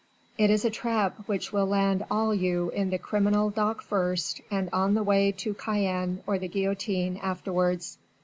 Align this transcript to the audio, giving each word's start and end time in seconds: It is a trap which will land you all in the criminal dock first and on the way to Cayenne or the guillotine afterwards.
It 0.35 0.49
is 0.49 0.65
a 0.65 0.71
trap 0.71 1.27
which 1.27 1.53
will 1.53 1.67
land 1.67 1.99
you 1.99 2.05
all 2.09 2.31
in 2.69 2.89
the 2.89 2.97
criminal 2.97 3.51
dock 3.51 3.83
first 3.83 4.41
and 4.49 4.67
on 4.73 4.95
the 4.95 5.03
way 5.03 5.31
to 5.33 5.53
Cayenne 5.53 6.23
or 6.25 6.39
the 6.39 6.47
guillotine 6.47 7.17
afterwards. 7.17 7.99